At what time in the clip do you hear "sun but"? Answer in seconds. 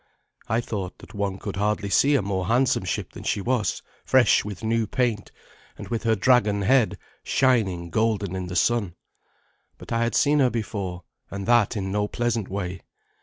8.55-9.91